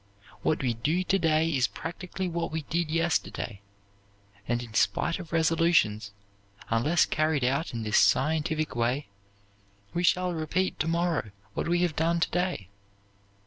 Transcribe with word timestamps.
What 0.41 0.63
we 0.63 0.73
do 0.73 1.03
to 1.03 1.19
day 1.19 1.47
is 1.49 1.67
practically 1.67 2.27
what 2.27 2.51
we 2.51 2.63
did 2.63 2.89
yesterday; 2.89 3.61
and, 4.47 4.63
in 4.63 4.73
spite 4.73 5.19
of 5.19 5.31
resolutions, 5.31 6.09
unless 6.71 7.05
carried 7.05 7.43
out 7.43 7.71
in 7.71 7.83
this 7.83 7.99
scientific 7.99 8.75
way, 8.75 9.09
we 9.93 10.01
shall 10.03 10.33
repeat 10.33 10.79
to 10.79 10.87
morrow 10.87 11.29
what 11.53 11.67
we 11.67 11.83
have 11.83 11.95
done 11.95 12.19
to 12.19 12.31
day. 12.31 12.69